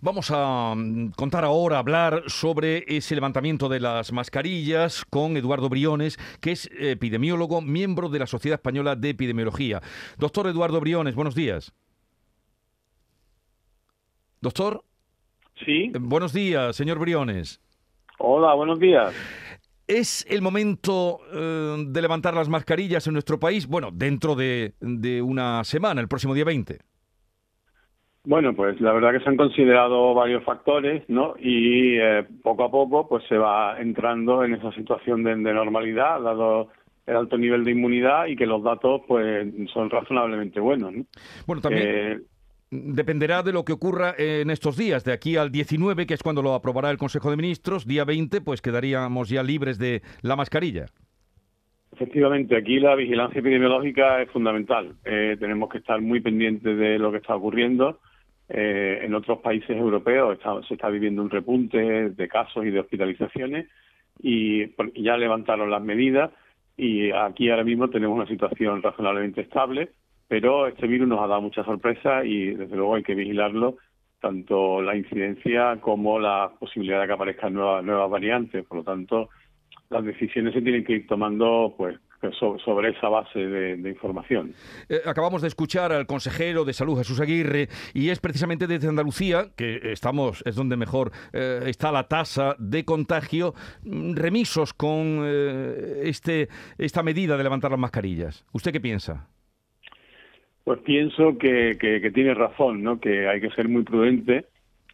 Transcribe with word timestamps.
Vamos 0.00 0.30
a 0.30 0.74
mm, 0.76 1.10
contar 1.16 1.44
ahora, 1.44 1.78
hablar 1.78 2.24
sobre 2.26 2.84
ese 2.86 3.14
levantamiento 3.14 3.68
de 3.68 3.80
las 3.80 4.12
mascarillas 4.12 5.04
con 5.04 5.36
Eduardo 5.36 5.68
Briones, 5.68 6.18
que 6.40 6.52
es 6.52 6.70
epidemiólogo, 6.78 7.62
miembro 7.62 8.08
de 8.08 8.18
la 8.18 8.26
Sociedad 8.26 8.56
Española 8.56 8.96
de 8.96 9.10
Epidemiología. 9.10 9.80
Doctor 10.18 10.48
Eduardo 10.48 10.80
Briones, 10.80 11.14
buenos 11.14 11.34
días. 11.34 11.72
Doctor. 14.40 14.84
Sí. 15.64 15.90
Buenos 15.98 16.32
días, 16.32 16.76
señor 16.76 16.98
Briones. 16.98 17.60
Hola, 18.18 18.54
buenos 18.54 18.78
días. 18.78 19.14
¿Es 19.86 20.26
el 20.28 20.42
momento 20.42 21.20
eh, 21.32 21.84
de 21.86 22.02
levantar 22.02 22.34
las 22.34 22.48
mascarillas 22.48 23.06
en 23.06 23.14
nuestro 23.14 23.38
país? 23.38 23.66
Bueno, 23.66 23.90
dentro 23.92 24.34
de, 24.34 24.74
de 24.80 25.22
una 25.22 25.64
semana, 25.64 26.00
el 26.00 26.08
próximo 26.08 26.34
día 26.34 26.44
20. 26.44 26.80
Bueno, 28.26 28.56
pues 28.56 28.80
la 28.80 28.92
verdad 28.92 29.12
que 29.12 29.20
se 29.20 29.28
han 29.28 29.36
considerado 29.36 30.12
varios 30.12 30.42
factores, 30.42 31.04
¿no? 31.06 31.36
Y 31.38 31.96
eh, 31.96 32.26
poco 32.42 32.64
a 32.64 32.70
poco, 32.72 33.08
pues 33.08 33.22
se 33.28 33.38
va 33.38 33.80
entrando 33.80 34.42
en 34.42 34.54
esa 34.54 34.72
situación 34.72 35.22
de, 35.22 35.36
normalidad, 35.36 36.20
dado 36.20 36.68
el 37.06 37.14
alto 37.14 37.38
nivel 37.38 37.62
de 37.62 37.70
inmunidad 37.70 38.26
y 38.26 38.34
que 38.34 38.44
los 38.44 38.64
datos, 38.64 39.02
pues, 39.06 39.46
son 39.72 39.90
razonablemente 39.90 40.58
buenos. 40.58 40.92
¿no? 40.92 41.04
Bueno, 41.46 41.62
también. 41.62 41.86
Eh, 41.86 42.18
dependerá 42.72 43.44
de 43.44 43.52
lo 43.52 43.64
que 43.64 43.72
ocurra 43.72 44.12
en 44.18 44.50
estos 44.50 44.76
días, 44.76 45.04
de 45.04 45.12
aquí 45.12 45.36
al 45.36 45.52
19, 45.52 46.04
que 46.04 46.14
es 46.14 46.22
cuando 46.24 46.42
lo 46.42 46.54
aprobará 46.54 46.90
el 46.90 46.98
Consejo 46.98 47.30
de 47.30 47.36
Ministros, 47.36 47.86
día 47.86 48.04
20, 48.04 48.40
pues 48.40 48.60
quedaríamos 48.60 49.28
ya 49.28 49.44
libres 49.44 49.78
de 49.78 50.02
la 50.22 50.34
mascarilla. 50.34 50.86
Efectivamente, 51.92 52.56
aquí 52.56 52.80
la 52.80 52.96
vigilancia 52.96 53.38
epidemiológica 53.38 54.20
es 54.20 54.28
fundamental. 54.32 54.96
Eh, 55.04 55.36
tenemos 55.38 55.68
que 55.68 55.78
estar 55.78 56.00
muy 56.00 56.20
pendientes 56.20 56.76
de 56.76 56.98
lo 56.98 57.12
que 57.12 57.18
está 57.18 57.36
ocurriendo 57.36 58.00
eh, 58.48 59.00
en 59.02 59.14
otros 59.14 59.38
países 59.40 59.70
europeos 59.70 60.38
se 60.68 60.74
está 60.74 60.88
viviendo 60.88 61.22
un 61.22 61.30
repunte 61.30 62.10
de 62.10 62.28
casos 62.28 62.64
y 62.64 62.70
de 62.70 62.80
hospitalizaciones 62.80 63.66
y 64.22 64.66
ya 65.02 65.16
levantaron 65.16 65.70
las 65.70 65.82
medidas 65.82 66.30
y 66.76 67.10
aquí 67.10 67.50
ahora 67.50 67.64
mismo 67.64 67.88
tenemos 67.88 68.16
una 68.16 68.26
situación 68.26 68.82
razonablemente 68.82 69.40
estable, 69.40 69.90
pero 70.28 70.66
este 70.66 70.86
virus 70.86 71.08
nos 71.08 71.20
ha 71.20 71.26
dado 71.26 71.40
muchas 71.40 71.64
sorpresas 71.64 72.24
y 72.24 72.50
desde 72.50 72.76
luego 72.76 72.96
hay 72.96 73.02
que 73.02 73.14
vigilarlo 73.14 73.76
tanto 74.20 74.82
la 74.82 74.96
incidencia 74.96 75.76
como 75.80 76.18
la 76.18 76.52
posibilidad 76.58 77.00
de 77.00 77.06
que 77.06 77.12
aparezcan 77.12 77.54
nuevas, 77.54 77.84
nuevas 77.84 78.10
variantes. 78.10 78.64
Por 78.66 78.78
lo 78.78 78.84
tanto, 78.84 79.28
las 79.90 80.04
decisiones 80.04 80.54
se 80.54 80.62
tienen 80.62 80.84
que 80.84 80.94
ir 80.94 81.06
tomando 81.06 81.74
pues 81.76 81.98
sobre 82.32 82.90
esa 82.90 83.08
base 83.08 83.38
de, 83.38 83.88
información. 83.88 84.52
Eh, 84.88 85.00
acabamos 85.04 85.42
de 85.42 85.48
escuchar 85.48 85.92
al 85.92 86.06
consejero 86.06 86.64
de 86.64 86.72
salud 86.72 86.98
Jesús 86.98 87.20
Aguirre 87.20 87.68
y 87.94 88.10
es 88.10 88.20
precisamente 88.20 88.66
desde 88.66 88.88
Andalucía 88.88 89.46
que 89.56 89.80
estamos 89.92 90.42
es 90.46 90.54
donde 90.54 90.76
mejor 90.76 91.12
eh, 91.32 91.60
está 91.66 91.92
la 91.92 92.08
tasa 92.08 92.56
de 92.58 92.84
contagio 92.84 93.54
mm, 93.84 94.14
remisos 94.14 94.72
con 94.72 95.22
eh, 95.24 96.02
este 96.04 96.48
esta 96.78 97.02
medida 97.02 97.36
de 97.36 97.42
levantar 97.42 97.70
las 97.70 97.80
mascarillas. 97.80 98.44
¿Usted 98.52 98.72
qué 98.72 98.80
piensa? 98.80 99.28
Pues 100.64 100.80
pienso 100.80 101.38
que, 101.38 101.76
que, 101.78 102.10
tiene 102.10 102.34
razón, 102.34 102.82
¿no? 102.82 102.98
Que 102.98 103.28
hay 103.28 103.40
que 103.40 103.50
ser 103.50 103.68
muy 103.68 103.84
prudente 103.84 104.46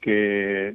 que 0.00 0.72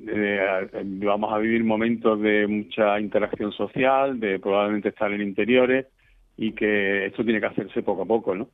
vamos 1.06 1.32
a 1.32 1.38
vivir 1.38 1.64
momentos 1.64 2.20
de 2.22 2.46
mucha 2.48 3.00
interacción 3.00 3.54
social, 3.54 4.20
de 4.20 4.40
probablemente 4.40 4.90
estar 4.90 5.10
en 5.14 5.22
interiores, 5.22 5.86
y 6.38 6.54
que 6.54 7.06
esto 7.06 7.24
tiene 7.24 7.40
que 7.40 7.48
hacerse 7.48 7.84
poco 7.84 8.04
a 8.04 8.06
poco, 8.06 8.36
¿no? 8.36 8.50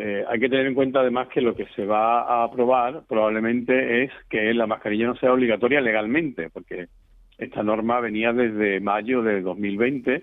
Eh, 0.00 0.24
hay 0.28 0.38
que 0.38 0.48
tener 0.48 0.66
en 0.66 0.74
cuenta 0.74 1.00
además 1.00 1.26
que 1.26 1.40
lo 1.40 1.56
que 1.56 1.66
se 1.74 1.84
va 1.84 2.22
a 2.22 2.44
aprobar 2.44 3.02
probablemente 3.08 4.04
es 4.04 4.12
que 4.30 4.54
la 4.54 4.68
mascarilla 4.68 5.08
no 5.08 5.16
sea 5.16 5.32
obligatoria 5.32 5.80
legalmente, 5.80 6.50
porque 6.50 6.86
esta 7.36 7.64
norma 7.64 7.98
venía 7.98 8.32
desde 8.32 8.78
mayo 8.78 9.22
de 9.22 9.40
2020, 9.40 10.22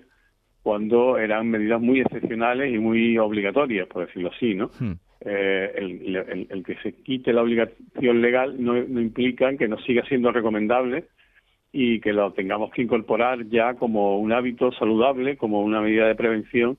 cuando 0.62 1.18
eran 1.18 1.50
medidas 1.50 1.80
muy 1.80 2.00
excepcionales 2.00 2.74
y 2.74 2.78
muy 2.78 3.18
obligatorias, 3.18 3.86
por 3.86 4.06
decirlo 4.06 4.30
así, 4.34 4.54
¿no? 4.54 4.70
Hmm. 4.80 4.94
Eh, 5.20 5.72
el, 5.76 6.64
que 6.64 6.76
se 6.76 6.92
quite 6.92 7.32
la 7.32 7.42
obligación 7.42 8.22
legal 8.22 8.56
no, 8.58 8.74
no 8.74 9.00
implica 9.00 9.54
que 9.56 9.68
no 9.68 9.78
siga 9.78 10.04
siendo 10.06 10.30
recomendable 10.30 11.04
y 11.72 12.00
que 12.00 12.12
lo 12.12 12.32
tengamos 12.32 12.70
que 12.70 12.82
incorporar 12.82 13.46
ya 13.48 13.74
como 13.74 14.18
un 14.18 14.32
hábito 14.32 14.72
saludable, 14.72 15.36
como 15.36 15.62
una 15.62 15.82
medida 15.82 16.06
de 16.06 16.14
prevención 16.14 16.78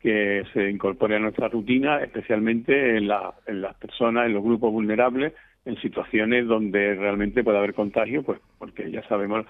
que 0.00 0.44
se 0.52 0.70
incorpore 0.70 1.16
a 1.16 1.18
nuestra 1.18 1.48
rutina, 1.48 2.02
especialmente 2.02 2.96
en, 2.96 3.08
la, 3.08 3.34
en 3.46 3.60
las 3.62 3.74
personas, 3.76 4.26
en 4.26 4.34
los 4.34 4.44
grupos 4.44 4.72
vulnerables, 4.72 5.32
en 5.64 5.76
situaciones 5.80 6.46
donde 6.46 6.94
realmente 6.94 7.42
puede 7.42 7.58
haber 7.58 7.74
contagio, 7.74 8.22
pues 8.22 8.40
porque 8.58 8.90
ya 8.90 9.06
sabemos 9.08 9.44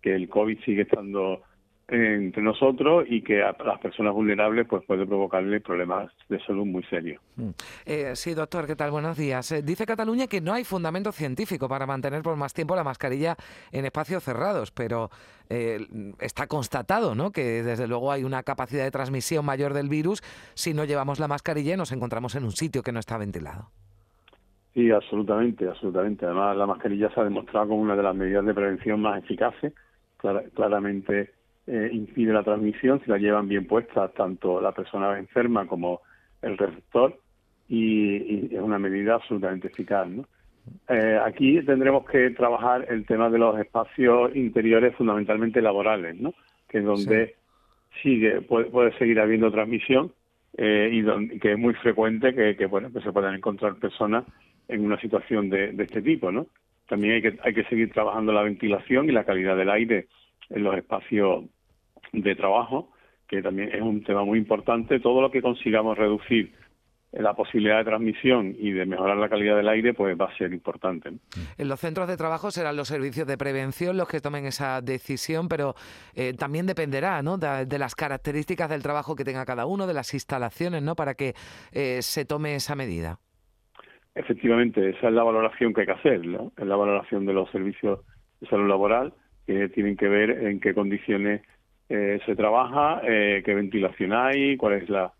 que 0.00 0.14
el 0.14 0.28
COVID 0.28 0.58
sigue 0.64 0.82
estando 0.82 1.42
entre 1.88 2.42
nosotros 2.42 3.04
y 3.08 3.22
que 3.22 3.42
a 3.42 3.54
las 3.64 3.78
personas 3.80 4.14
vulnerables 4.14 4.66
pues 4.66 4.82
puede 4.86 5.06
provocarle 5.06 5.60
problemas 5.60 6.10
de 6.28 6.40
salud 6.44 6.64
muy 6.64 6.82
serios. 6.84 7.20
Mm. 7.36 7.50
Eh, 7.84 8.12
sí, 8.14 8.34
doctor, 8.34 8.66
¿qué 8.66 8.76
tal? 8.76 8.90
Buenos 8.90 9.16
días. 9.16 9.50
Eh, 9.52 9.62
dice 9.62 9.84
Cataluña 9.84 10.26
que 10.26 10.40
no 10.40 10.52
hay 10.52 10.64
fundamento 10.64 11.12
científico 11.12 11.68
para 11.68 11.86
mantener 11.86 12.22
por 12.22 12.36
más 12.36 12.54
tiempo 12.54 12.76
la 12.76 12.84
mascarilla 12.84 13.36
en 13.72 13.84
espacios 13.84 14.22
cerrados, 14.22 14.70
pero 14.70 15.10
eh, 15.50 15.80
está 16.20 16.46
constatado 16.46 17.14
¿no? 17.14 17.30
que 17.30 17.62
desde 17.62 17.86
luego 17.86 18.10
hay 18.10 18.24
una 18.24 18.42
capacidad 18.42 18.84
de 18.84 18.90
transmisión 18.90 19.44
mayor 19.44 19.74
del 19.74 19.88
virus 19.88 20.22
si 20.54 20.72
no 20.72 20.84
llevamos 20.84 21.20
la 21.20 21.28
mascarilla 21.28 21.74
y 21.74 21.76
nos 21.76 21.92
encontramos 21.92 22.34
en 22.36 22.44
un 22.44 22.52
sitio 22.52 22.82
que 22.82 22.92
no 22.92 23.00
está 23.00 23.18
ventilado. 23.18 23.68
Sí, 24.72 24.90
absolutamente, 24.90 25.68
absolutamente. 25.68 26.24
Además, 26.24 26.56
la 26.56 26.66
mascarilla 26.66 27.10
se 27.12 27.20
ha 27.20 27.24
demostrado 27.24 27.68
como 27.68 27.82
una 27.82 27.94
de 27.94 28.02
las 28.02 28.16
medidas 28.16 28.46
de 28.46 28.54
prevención 28.54 29.02
más 29.02 29.22
eficaces. 29.22 29.74
claramente 30.54 31.30
eh, 31.66 31.90
impide 31.92 32.32
la 32.32 32.42
transmisión 32.42 33.00
si 33.04 33.10
la 33.10 33.18
llevan 33.18 33.48
bien 33.48 33.66
puestas 33.66 34.12
tanto 34.14 34.60
la 34.60 34.72
persona 34.72 35.18
enferma 35.18 35.66
como 35.66 36.00
el 36.40 36.58
receptor 36.58 37.18
y, 37.68 38.54
es 38.54 38.60
una 38.60 38.78
medida 38.78 39.14
absolutamente 39.14 39.68
eficaz. 39.68 40.08
¿no? 40.08 40.26
Eh, 40.88 41.18
aquí 41.24 41.62
tendremos 41.62 42.04
que 42.08 42.30
trabajar 42.30 42.86
el 42.88 43.06
tema 43.06 43.30
de 43.30 43.38
los 43.38 43.58
espacios 43.58 44.34
interiores 44.34 44.94
fundamentalmente 44.96 45.62
laborales, 45.62 46.20
¿no? 46.20 46.34
que 46.68 46.78
es 46.78 46.84
donde 46.84 47.36
sigue 48.02 48.40
puede, 48.40 48.96
seguir 48.98 49.20
habiendo 49.20 49.52
transmisión 49.52 50.12
eh, 50.56 50.90
y 50.92 51.02
donde, 51.02 51.38
que 51.38 51.52
es 51.52 51.58
muy 51.58 51.74
frecuente 51.74 52.34
que, 52.34 52.66
bueno 52.66 52.92
que 52.92 53.00
se 53.00 53.12
puedan 53.12 53.34
encontrar 53.34 53.76
personas 53.76 54.24
en 54.68 54.84
una 54.84 55.00
situación 55.00 55.50
de, 55.50 55.72
de 55.72 55.84
este 55.84 56.02
tipo, 56.02 56.32
¿no? 56.32 56.46
También 56.88 57.14
hay 57.14 57.22
que 57.22 57.38
hay 57.42 57.54
que 57.54 57.64
seguir 57.64 57.92
trabajando 57.92 58.32
la 58.32 58.42
ventilación 58.42 59.08
y 59.08 59.12
la 59.12 59.24
calidad 59.24 59.56
del 59.56 59.70
aire 59.70 60.08
en 60.54 60.62
los 60.62 60.76
espacios 60.76 61.44
de 62.12 62.34
trabajo, 62.34 62.90
que 63.26 63.42
también 63.42 63.70
es 63.74 63.80
un 63.80 64.02
tema 64.04 64.24
muy 64.24 64.38
importante. 64.38 65.00
Todo 65.00 65.20
lo 65.20 65.30
que 65.30 65.42
consigamos 65.42 65.96
reducir 65.96 66.52
la 67.12 67.34
posibilidad 67.34 67.78
de 67.78 67.84
transmisión 67.84 68.54
y 68.58 68.72
de 68.72 68.86
mejorar 68.86 69.18
la 69.18 69.28
calidad 69.28 69.56
del 69.56 69.68
aire, 69.68 69.92
pues 69.92 70.18
va 70.18 70.26
a 70.26 70.36
ser 70.36 70.52
importante. 70.52 71.10
En 71.58 71.68
los 71.68 71.78
centros 71.78 72.08
de 72.08 72.16
trabajo 72.16 72.50
serán 72.50 72.76
los 72.76 72.88
servicios 72.88 73.26
de 73.26 73.36
prevención 73.36 73.98
los 73.98 74.08
que 74.08 74.20
tomen 74.20 74.46
esa 74.46 74.80
decisión, 74.80 75.48
pero 75.48 75.74
eh, 76.14 76.32
también 76.32 76.66
dependerá 76.66 77.22
¿no? 77.22 77.36
De, 77.36 77.78
las 77.78 77.94
características 77.94 78.70
del 78.70 78.82
trabajo 78.82 79.14
que 79.14 79.24
tenga 79.24 79.44
cada 79.44 79.66
uno, 79.66 79.86
de 79.86 79.94
las 79.94 80.14
instalaciones, 80.14 80.82
¿no? 80.82 80.94
para 80.94 81.14
que 81.14 81.34
eh, 81.72 82.00
se 82.00 82.24
tome 82.24 82.54
esa 82.54 82.74
medida. 82.76 83.18
Efectivamente, 84.14 84.90
esa 84.90 85.08
es 85.08 85.14
la 85.14 85.22
valoración 85.22 85.74
que 85.74 85.82
hay 85.82 85.86
que 85.86 85.92
hacer, 85.92 86.26
¿no? 86.26 86.52
es 86.56 86.66
la 86.66 86.76
valoración 86.76 87.26
de 87.26 87.34
los 87.34 87.50
servicios 87.50 88.00
de 88.40 88.46
salud 88.48 88.68
laboral 88.68 89.12
que 89.46 89.68
tienen 89.70 89.96
que 89.96 90.08
ver 90.08 90.30
en 90.30 90.60
qué 90.60 90.74
condiciones 90.74 91.42
eh, 91.88 92.20
se 92.24 92.36
trabaja, 92.36 93.02
eh, 93.04 93.42
qué 93.44 93.54
ventilación 93.54 94.12
hay, 94.12 94.56
cuál 94.56 94.74
es 94.74 94.88
la, 94.88 95.12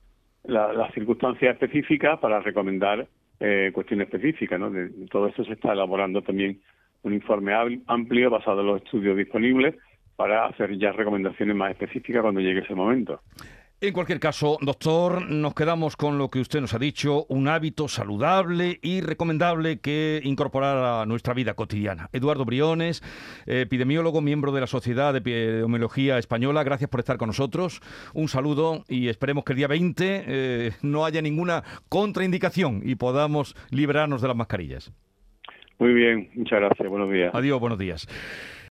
las 0.45 0.93
circunstancias 0.95 1.55
específicas 1.55 2.19
para 2.19 2.41
recomendar 2.41 3.07
eh, 3.41 3.71
cuestiones 3.75 4.07
específicas. 4.07 4.59
¿no? 4.59 4.71
De, 4.71 4.89
todo 5.11 5.27
esto 5.29 5.45
se 5.45 5.53
está 5.53 5.73
elaborando 5.73 6.23
también 6.23 6.61
un 7.03 7.13
informe 7.13 7.53
amplio 7.87 8.31
basado 8.31 8.61
en 8.61 8.69
los 8.69 8.83
estudios 8.83 9.17
disponibles 9.17 9.75
para 10.17 10.47
hacer 10.47 10.79
ya 10.79 10.93
recomendaciones 10.93 11.57
más 11.57 11.73
específicas 11.73 12.23
cuando 12.23 12.41
llegue 12.41 12.61
ese 12.61 12.75
momento. 12.75 13.21
En 13.85 13.93
cualquier 13.93 14.21
caso, 14.21 14.59
doctor, 14.61 15.29
nos 15.29 15.55
quedamos 15.55 15.97
con 15.97 16.17
lo 16.17 16.31
que 16.31 16.39
usted 16.39 16.61
nos 16.61 16.73
ha 16.73 16.79
dicho, 16.79 17.27
un 17.29 17.49
hábito 17.49 17.89
saludable 17.89 18.79
y 18.81 19.01
recomendable 19.01 19.81
que 19.81 20.21
incorporar 20.23 21.03
a 21.03 21.05
nuestra 21.05 21.35
vida 21.35 21.55
cotidiana. 21.55 22.09
Eduardo 22.13 22.45
Briones, 22.45 23.03
epidemiólogo, 23.45 24.21
miembro 24.21 24.53
de 24.53 24.61
la 24.61 24.69
Sociedad 24.69 25.13
de 25.13 25.19
Epidemiología 25.19 26.19
Española, 26.19 26.63
gracias 26.63 26.89
por 26.91 27.01
estar 27.01 27.17
con 27.17 27.27
nosotros. 27.27 27.81
Un 28.15 28.29
saludo 28.29 28.85
y 28.89 29.09
esperemos 29.09 29.43
que 29.43 29.55
el 29.55 29.57
día 29.57 29.67
20 29.67 30.25
eh, 30.29 30.71
no 30.83 31.05
haya 31.05 31.21
ninguna 31.21 31.65
contraindicación 31.89 32.83
y 32.85 32.95
podamos 32.95 33.57
liberarnos 33.71 34.23
de 34.23 34.29
las 34.29 34.37
mascarillas. 34.37 34.93
Muy 35.81 35.93
bien, 35.93 36.31
muchas 36.37 36.61
gracias, 36.61 36.89
buenos 36.89 37.11
días. 37.11 37.35
Adiós, 37.35 37.59
buenos 37.59 37.81
días. 37.81 38.07